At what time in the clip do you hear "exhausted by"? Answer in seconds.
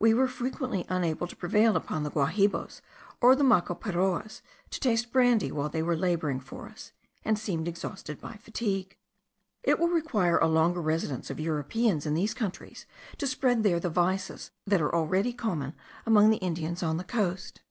7.68-8.34